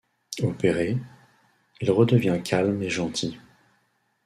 Opéré, 0.41 0.97
il 1.79 1.91
redevient 1.91 2.41
calme 2.43 2.81
et 2.81 2.89
gentil. 2.89 3.37